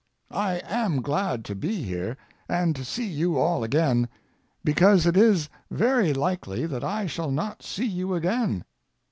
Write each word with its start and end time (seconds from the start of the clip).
I 0.31 0.63
am 0.65 1.03
glad 1.03 1.45
to 1.45 1.53
be 1.53 1.83
here, 1.83 2.17
and 2.49 2.75
to 2.75 2.83
see 2.83 3.05
you 3.07 3.37
all 3.37 3.63
again, 3.63 4.09
because 4.63 5.05
it 5.05 5.15
is 5.15 5.47
very 5.69 6.11
likely 6.11 6.65
that 6.65 6.83
I 6.83 7.05
shall 7.05 7.29
not 7.29 7.61
see 7.61 7.85
you 7.85 8.15
again. 8.15 8.63